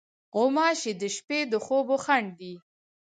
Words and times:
غوماشې 0.35 0.91
د 1.01 1.03
شپې 1.15 1.39
د 1.51 1.53
خوبو 1.65 1.95
خنډ 2.03 2.29
دي. 2.39 2.53